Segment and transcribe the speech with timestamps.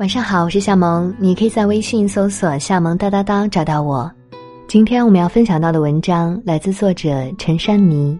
[0.00, 4.10] 晚上好，我是夏萌，你可以在微信搜索“夏萌哒哒哒”找到我。
[4.66, 8.18] 今天我们要分享到的文章来自作者陈珊妮。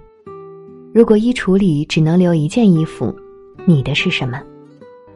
[0.93, 3.17] 如果衣橱里只能留一件衣服，
[3.65, 4.43] 你的是什么？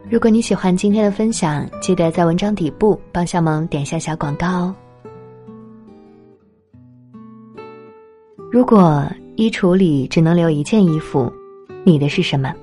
[0.09, 4.75] 如果你喜欢今天的分享，记得在文章底部帮夏萌点下小广告哦。
[8.51, 9.05] 如果
[9.37, 11.31] 衣橱里只能留一件衣服，
[11.85, 12.55] 你的是什么？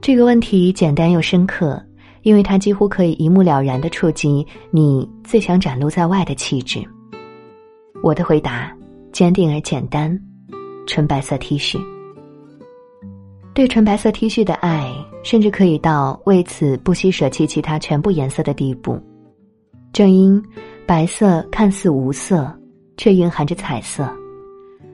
[0.00, 1.80] 这个问题简单又深刻，
[2.22, 6.82] 因为它几乎可以一目了然的触及你最想展露在外的气质。
[8.02, 8.74] 我的回答
[9.12, 10.18] 坚定而简单：
[10.86, 11.78] 纯白色 T 恤。
[13.54, 14.90] 对纯白色 T 恤的爱，
[15.22, 18.98] 甚至可以到为此不惜舍弃其他全部颜色的地步。
[19.92, 20.42] 正因
[20.86, 22.50] 白色看似无色，
[22.96, 24.08] 却蕴含着彩色。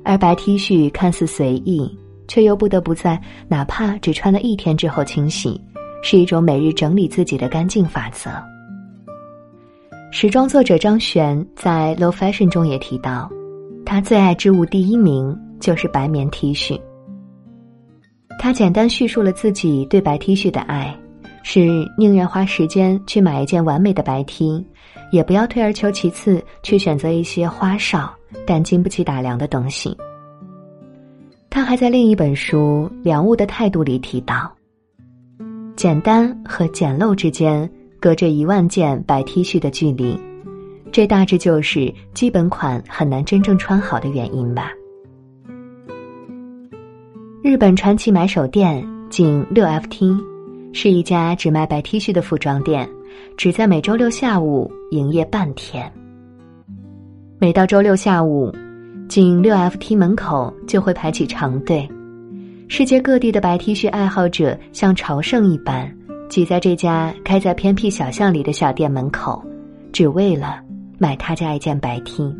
[0.02, 5.60] 而白 T 恤看似随意，却又不得不在哪怕只穿了一天之后清洗，
[6.02, 8.30] 是一种每日整理自己的干净法则。
[10.10, 13.30] 时装作者张璇在《Low Fashion》中也提到，
[13.84, 16.80] 他最爱之物第一名就是白棉 T 恤。
[18.38, 20.96] 他简单叙述了自己对白 T 恤的爱，
[21.42, 24.64] 是宁愿花时间去买一件完美的白 T，
[25.10, 28.10] 也不要退而求其次去选择一些花哨。
[28.46, 29.96] 但经不起打量的东西。
[31.48, 34.52] 他还在另一本书《良物的态度》里提到，
[35.78, 40.18] 简单和简陋之间隔着一万件白 T 恤的距离，
[40.90, 44.72] 这大致就是基本款很难真正穿好的原因吧。
[47.44, 50.18] 日本传奇买手店仅六 FT，
[50.72, 52.90] 是一家只卖白 T 恤的服装店，
[53.36, 55.88] 只在每周六下午营业半天。
[57.38, 58.52] 每到周六下午，
[59.08, 61.88] 仅六 FT 门口就会排起长队，
[62.70, 65.90] 世界各地的白 T 恤爱好者像朝圣一般，
[66.28, 69.42] 挤在这家开在偏僻小巷里的小店门口，
[69.90, 70.60] 只为了
[70.98, 72.30] 买他家一件白 T。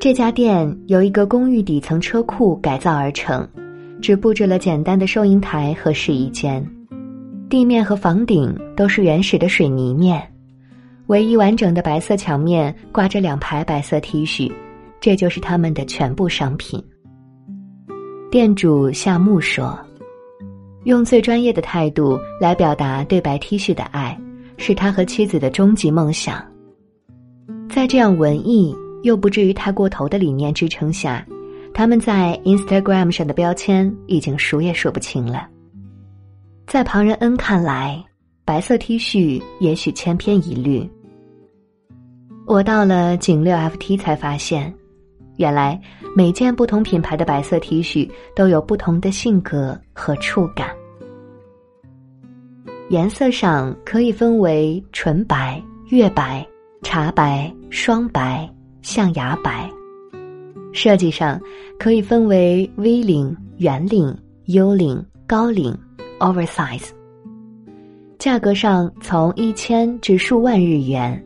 [0.00, 3.48] 这家店由一个公寓底层车库改造而成，
[4.02, 6.68] 只布置了简单的收银台和试衣间，
[7.48, 10.20] 地面和房顶都是原始的水泥面。
[11.06, 14.52] 唯一完整的白色墙面挂着两排白色 T 恤，
[15.00, 16.82] 这就是他们的全部商品。
[18.32, 19.78] 店主夏木说
[20.84, 24.18] ：“用最专业的态度来表达对白 T 恤的爱，
[24.56, 26.42] 是他和妻子的终极梦想。”
[27.68, 31.22] 在这样文艺又不至于太过头的理念支撑下，
[31.74, 35.46] 他们在 Instagram 上的标签已经数也数不清了。
[36.66, 38.02] 在旁人 N 看来，
[38.46, 40.90] 白色 T 恤也许千篇一律。
[42.46, 44.72] 我到了景六 FT 才发现，
[45.42, 45.76] 原来
[46.14, 50.68] 每件不同品牌的白色 T 恤都有不同的性格和触感。
[52.90, 56.46] 颜色上可以分为纯白、月白、
[56.82, 58.48] 茶白、双白、
[58.82, 59.68] 象牙白；
[60.72, 61.40] 设计上
[61.76, 65.76] 可以分为 V 领、圆领、U 领、高领、
[66.20, 66.88] Oversize；
[68.16, 71.20] 价格上从一千至数万日元。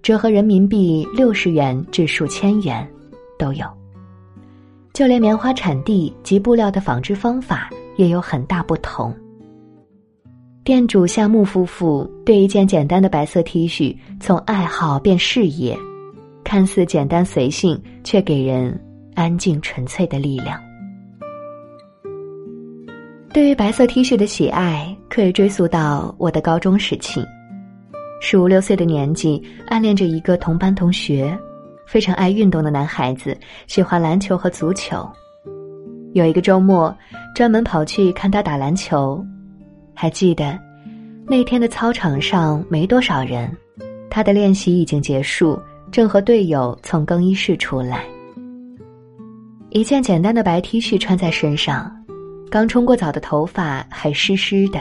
[0.00, 2.88] 折合人民币六十元至数千元，
[3.38, 3.64] 都有。
[4.92, 9.14] 就连棉花产地及布料的纺织方法也有很大不同。
[10.64, 15.74] 店主夏木夫妇对一件简单的白色 T 恤从爱好变事业，
[16.44, 18.78] 看似简单随性，却给人
[19.14, 20.60] 安静纯粹的力量。
[23.32, 27.24] 对于白色 T 恤的喜爱，可以追溯到我的高中时期。
[28.20, 31.38] 十五六岁的年纪，暗恋着一个同班同学，
[31.88, 33.34] 非常爱运动的男孩子，
[33.66, 35.08] 喜欢篮球和足球。
[36.12, 36.94] 有一个周末，
[37.34, 39.24] 专门跑去看他打篮球。
[39.94, 40.56] 还记得
[41.26, 43.50] 那天的操场上没多少人，
[44.10, 45.58] 他的练习已经结束，
[45.90, 48.04] 正和队友从更衣室出来。
[49.70, 51.90] 一件简单的白 T 恤穿在身上，
[52.50, 54.78] 刚冲过澡的头发还湿湿的，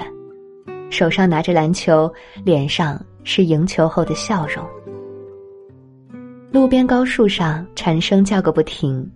[0.90, 2.14] 手上拿着篮球，
[2.44, 3.02] 脸上。
[3.30, 4.66] 是赢球后的笑容。
[6.58, 9.08] 路边高树上蝉声叫个不停，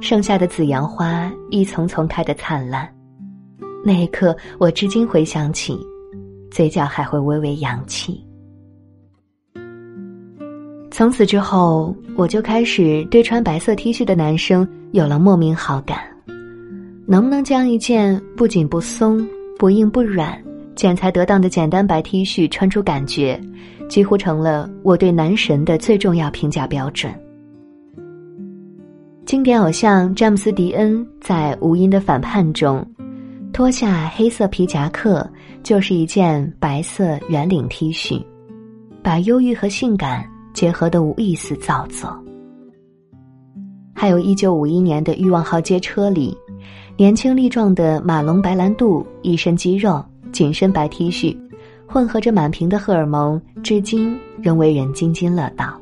[0.00, 2.88] 盛夏的紫阳花一丛丛开得灿烂。
[3.84, 5.76] 那一刻，我至今回想起，
[6.52, 8.24] 嘴角还会微微扬起。
[10.92, 15.98] 从此之后，我就开始对穿白色 T 恤的男生有了莫名好感。
[17.08, 20.40] 能不能将一件不紧不松、不硬不软？
[20.76, 23.40] 剪裁得当的简单白 T 恤穿出感觉，
[23.88, 27.12] 几乎成了我对男神的最重要评价标准。
[29.24, 32.86] 经典偶像詹姆斯·迪恩在《无音的反叛》中，
[33.52, 35.26] 脱下黑色皮夹克，
[35.62, 38.22] 就是一件白色圆领 T 恤，
[39.02, 42.14] 把忧郁和性感结合的无一丝造作。
[43.94, 46.36] 还有一九五一年的欲望号街车里，
[46.96, 51.34] 年轻力壮的马龙白兰度一身肌肉，紧身白 T 恤，
[51.94, 55.80] 混合着满屏的荷尔蒙，至今仍为人津津乐道。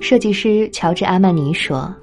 [0.00, 1.94] 设计师乔治阿曼尼说：“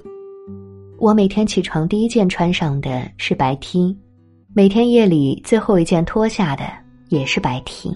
[0.96, 3.98] 我每天起床第一件穿上的是白 T。”
[4.54, 6.62] 每天夜里最后一件脱下的
[7.08, 7.92] 也是白 T，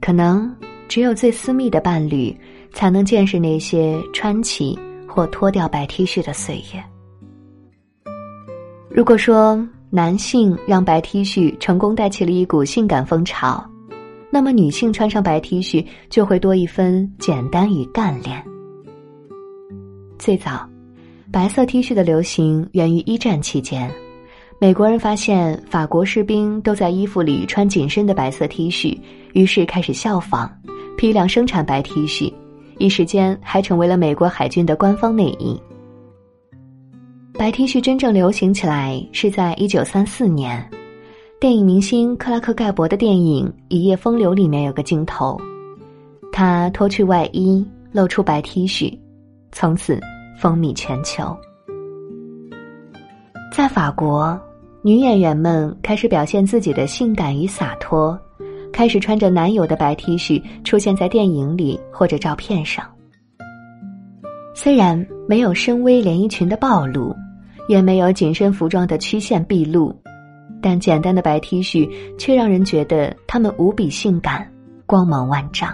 [0.00, 0.48] 可能
[0.86, 2.32] 只有最私密的伴侣
[2.72, 4.78] 才能见识那些穿起
[5.08, 6.80] 或脱掉白 T 恤的岁月。
[8.88, 9.60] 如果说
[9.92, 13.64] 男性让白 T 恤成功带起了一股性感风潮，
[14.30, 18.40] 那么女性穿上白 T 恤就会多一分简单与干练。
[20.16, 20.64] 最早，
[21.32, 23.90] 白色 T 恤的流行源于一战期间。
[24.60, 28.96] 美国人发现法国士兵都在衣服里穿紧身的白色 T 恤，
[29.32, 30.48] 于是开始效仿，
[30.96, 32.32] 批量生产白 T 恤，
[32.78, 35.60] 一时间还成为了美国海军的官方内衣。
[37.40, 40.62] 白 T 恤真正流行起来是在一九三四年，
[41.40, 45.40] 电影明星克拉克盖博的电影《一夜风流》里面有个镜头，
[46.30, 48.94] 他脱去外衣，露出白 T 恤，
[49.52, 49.98] 从此
[50.38, 51.34] 风靡全球。
[53.50, 54.38] 在法国。
[54.82, 58.18] 女演员们开始表现自己的性感与洒脱，
[58.70, 62.84] 开始穿着男友的白 T 恤出现在电影里或者照片上。
[64.54, 67.16] 虽然没有深 V 连衣裙的暴露，
[67.70, 69.94] 也没有紧身服装的曲线毕露，
[70.60, 71.88] 但简单的白 T 恤
[72.18, 74.44] 却让人觉得她们无比性感，
[74.86, 75.72] 光芒万丈。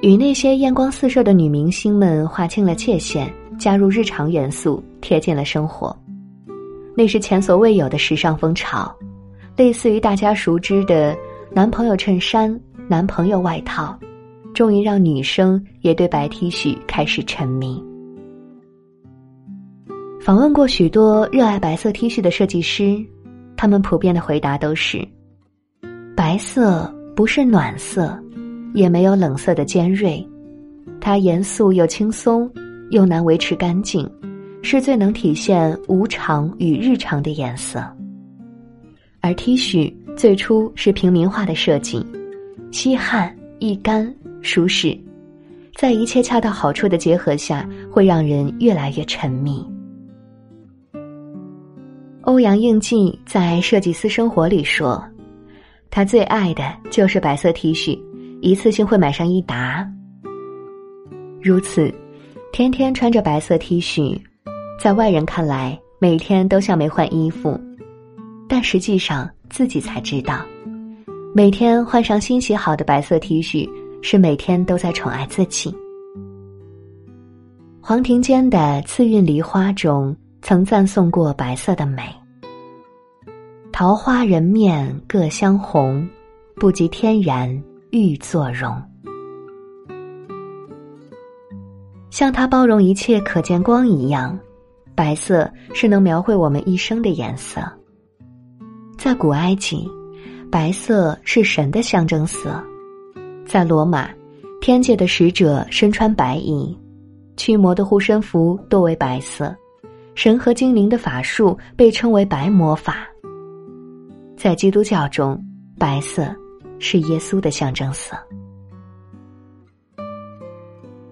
[0.00, 3.28] 与那些艳光四射的女明星们划清了界限，
[3.58, 5.94] 加入日常元素，贴近了生活。
[6.96, 8.94] 那是前所未有的时尚风潮，
[9.56, 11.18] 类似于大家熟知的
[11.52, 13.98] 男朋友衬衫、男朋友外套，
[14.54, 17.89] 终于让女生也对白 T 恤开始沉迷。
[20.20, 23.02] 访问过许多热爱白色 T 恤的设计师，
[23.56, 25.06] 他们普遍的回答都是：
[26.14, 28.16] 白色不是暖色，
[28.74, 30.24] 也没有冷色的尖锐，
[31.00, 32.50] 它严肃又轻松，
[32.90, 34.08] 又难维持干净。
[34.62, 37.82] 是最能体现无常与日常的颜色，
[39.22, 42.04] 而 T 恤最初是平民化的设计，
[42.70, 44.94] 吸汗、易干、舒适，
[45.74, 49.66] 在一切恰到好处的结合下，会让人越来越沉迷。
[52.22, 55.02] 欧阳应季在《设计私生活》里说，
[55.90, 57.98] 他最爱的就是白色 T 恤，
[58.42, 59.86] 一次性会买上一打。
[61.42, 61.92] 如此，
[62.52, 64.20] 天天穿着白色 T 恤。
[64.78, 67.58] 在外人看来，每天都像没换衣服，
[68.48, 70.44] 但实际上自己才知道，
[71.34, 73.68] 每天换上新洗好的白色 T 恤，
[74.02, 75.74] 是每天都在宠爱自己。
[77.80, 82.02] 黄庭坚的《次韵梨花》中曾赞颂过白色的美
[83.72, 86.08] ：“桃花人面各相红，
[86.56, 88.80] 不及天然玉作容。”
[92.10, 94.38] 像它包容一切可见光一样。
[94.92, 97.62] 白色是能描绘我们一生的颜色。
[98.98, 99.88] 在古埃及，
[100.50, 102.50] 白色是神的象征色；
[103.46, 104.10] 在罗马，
[104.60, 106.76] 天界的使者身穿白衣，
[107.38, 109.56] 驱魔的护身符多为白色，
[110.14, 113.06] 神和精灵的法术被称为白魔法。
[114.36, 115.42] 在基督教中，
[115.78, 116.34] 白色
[116.78, 118.16] 是耶稣的象征色。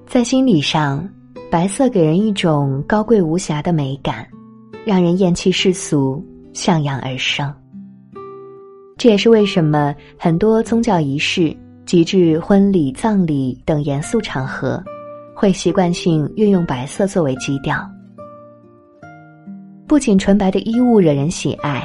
[0.07, 1.09] 在心理上。
[1.51, 4.29] 白色给人一种高贵无瑕的美感，
[4.85, 7.51] 让人厌弃世俗，向阳而生。
[8.99, 14.85] 这也是为什么很多宗教仪式，及至婚礼、葬礼等严肃场合，
[15.35, 17.81] 会习惯性运用白色作为基调。
[19.89, 21.83] 不仅纯白的衣物惹人喜爱，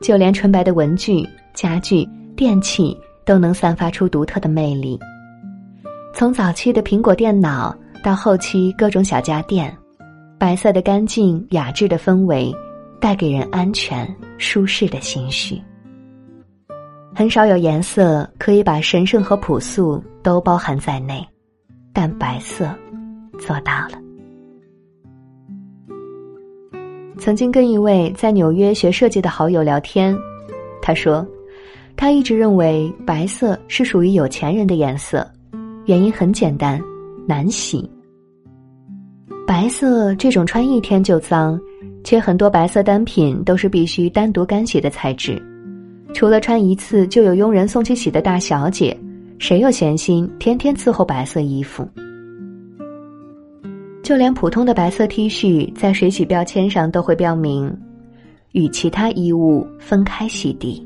[0.00, 5.00] 就连纯白的文具、家具、电器都能散发出独特的魅力。
[6.14, 7.76] 从早期的苹果电脑。
[8.00, 9.76] 到后期各种小家电，
[10.38, 12.54] 白色的干净雅致的氛围，
[13.00, 15.60] 带给人安全舒适的心绪。
[17.12, 21.26] 很少有颜色可以把神圣和朴素都包含在内，
[21.92, 22.72] 但白色
[23.36, 24.07] 做到了。
[27.18, 30.16] 曾经跟一位在纽约学设计的好友聊天，
[30.80, 31.26] 他说，
[31.96, 35.28] 他一直认为白色是属于有钱人的颜色，
[35.86, 36.80] 原因很简单。
[37.26, 37.90] 难洗。
[39.46, 41.60] 白色这种穿一天就脏，
[42.02, 45.38] 且很多白色单品都是必须单独干洗的材质。
[46.14, 48.98] 除了穿一次就有佣人送去洗的大小姐，
[49.38, 51.86] 谁有闲心天天伺候白色衣服？
[54.08, 57.70] 就连普通的白色 T 恤，在水洗标签上都会标明
[58.52, 60.82] “与其他衣物分开洗涤”。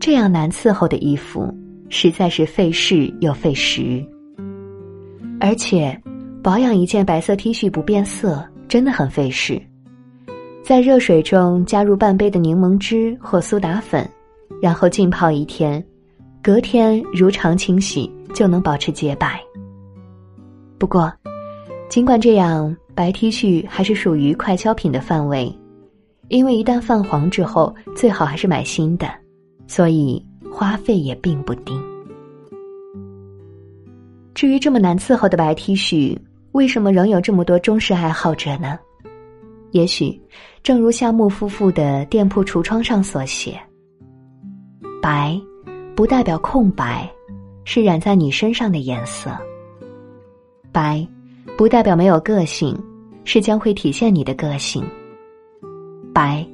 [0.00, 1.56] 这样难伺候的衣服，
[1.88, 4.04] 实在是费事又费时。
[5.38, 5.96] 而且，
[6.42, 9.62] 保养一件白色 T 恤不变色，真的很费事。
[10.64, 14.04] 在热水中加入半杯的柠檬汁或苏打粉，
[14.60, 15.80] 然后浸泡一天，
[16.42, 19.40] 隔天如常清洗就能保持洁白。
[20.76, 21.12] 不过，
[21.88, 25.56] 尽管这样，白 T 恤还是属于快消品的范围，
[26.28, 29.08] 因为一旦泛黄之后，最好还是买新的，
[29.66, 31.72] 所以花费也并不低。
[34.34, 36.18] 至于这么难伺候的白 T 恤，
[36.52, 38.78] 为什么仍有这么多忠实爱好者呢？
[39.70, 40.20] 也许，
[40.62, 43.58] 正如夏木夫妇的店铺橱窗上所写
[45.00, 45.40] ：“白，
[45.94, 47.10] 不代表空白，
[47.64, 49.30] 是染在你身上的颜色。
[50.72, 51.06] 白，
[51.56, 52.78] 不代表没有个性，
[53.24, 54.84] 是将会体现你的个性。
[56.14, 56.46] 白，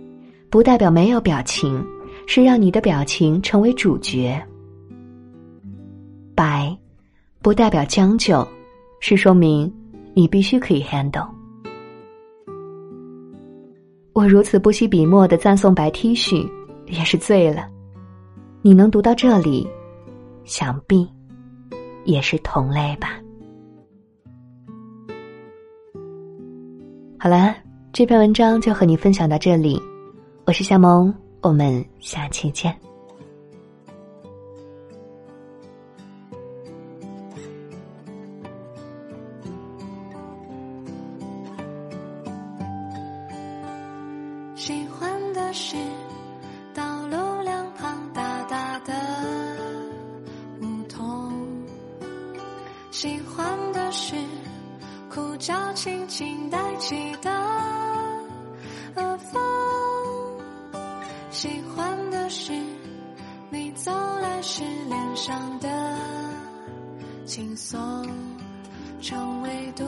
[0.51, 1.85] 不代表没有表情，
[2.27, 4.41] 是让你的表情成为主角。
[6.35, 6.77] 白，
[7.41, 8.47] 不代表将就，
[9.01, 9.73] 是说明
[10.15, 11.29] 你必须可以 handle。”
[14.13, 16.47] 我如此不惜笔墨的赞颂白 T 恤，
[16.87, 17.67] 也是醉了。
[18.61, 19.67] 你能读到这里，
[20.45, 21.09] 想必
[22.05, 23.22] 也是同类吧。
[27.23, 27.55] 好了，
[27.93, 29.81] 这篇文章就和你分享到这里。
[30.45, 32.77] 我是夏萌，我们下期见。
[44.57, 45.77] 喜欢的是
[46.75, 48.93] 道路两旁大大的
[50.61, 51.33] 梧桐，
[52.91, 54.17] 喜欢的是
[55.15, 57.31] 哭叫轻轻带起的
[58.95, 59.43] 风，
[61.31, 62.51] 喜欢的是
[63.51, 63.93] 你走
[64.23, 65.69] 来时脸上的
[67.27, 67.79] 轻松，
[69.03, 69.85] 成为独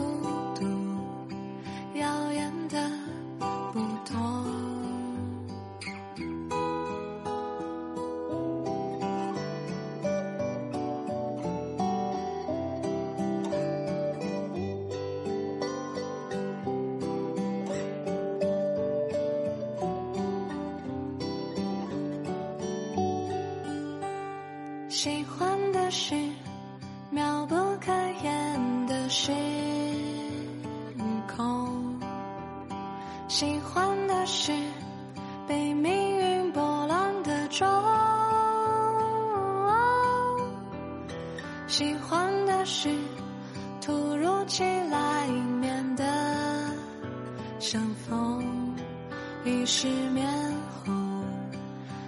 [25.04, 26.14] 喜欢的是
[27.10, 27.92] 妙不可
[28.22, 29.30] 言的时
[31.36, 32.00] 空，
[33.28, 34.50] 喜欢的是
[35.46, 37.68] 被命运拨乱的钟，
[41.66, 42.88] 喜欢的是
[43.82, 45.28] 突如其来
[45.60, 46.04] 面的
[47.58, 48.42] 相逢，
[49.44, 50.26] 已失眠
[50.82, 50.90] 后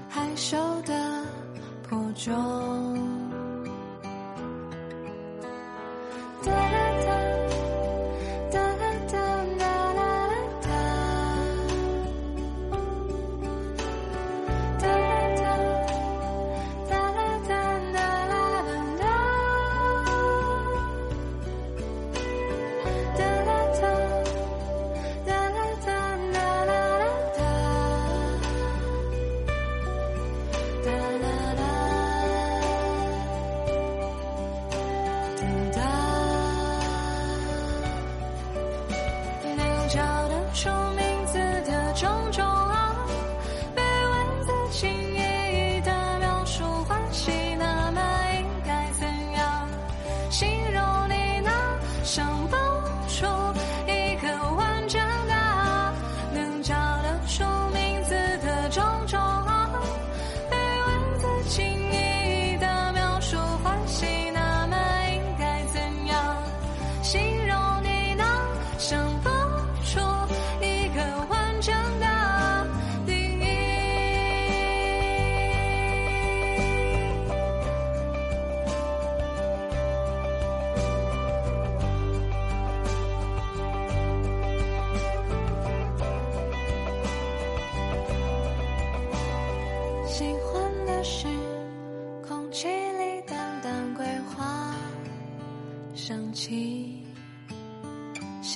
[0.09, 1.06] 害羞的
[2.27, 2.96] 中。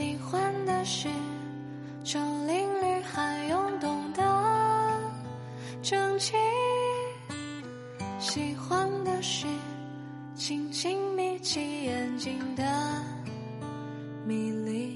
[0.01, 1.11] 喜欢的是
[2.03, 4.99] 这邻里还涌动的
[5.83, 6.33] 蒸汽。
[8.19, 9.47] 喜欢的是
[10.35, 12.65] 轻轻眯起眼睛的
[14.27, 14.90] 迷离，